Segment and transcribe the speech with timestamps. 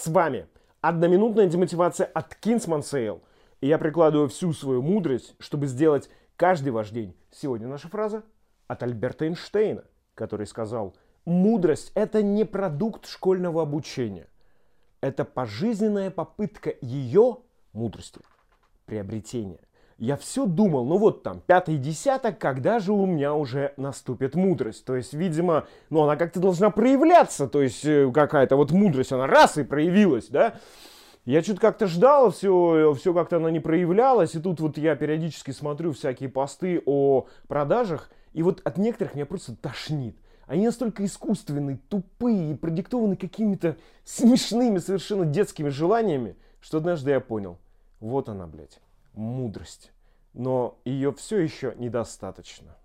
[0.00, 0.46] С вами
[0.80, 3.20] одноминутная демотивация от Kingsman Sale.
[3.60, 7.14] И я прикладываю всю свою мудрость, чтобы сделать каждый ваш день.
[7.30, 8.22] Сегодня наша фраза
[8.66, 9.84] от Альберта Эйнштейна,
[10.14, 14.26] который сказал, мудрость– это не продукт школьного обучения.
[15.02, 17.36] Это пожизненная попытка ее,
[17.74, 18.22] мудрости,
[18.86, 19.60] приобретения.
[20.00, 24.86] Я все думал, ну вот там, пятый десяток, когда же у меня уже наступит мудрость?
[24.86, 29.26] То есть, видимо, ну она как-то должна проявляться, то есть э, какая-то вот мудрость, она
[29.26, 30.54] раз и проявилась, да?
[31.26, 35.50] Я что-то как-то ждал, все, все как-то она не проявлялась, и тут вот я периодически
[35.50, 40.16] смотрю всякие посты о продажах, и вот от некоторых меня просто тошнит.
[40.46, 47.58] Они настолько искусственные, тупые и продиктованы какими-то смешными, совершенно детскими желаниями, что однажды я понял,
[48.00, 48.80] вот она, блядь,
[49.14, 49.92] мудрость.
[50.32, 52.76] Но ее все еще недостаточно.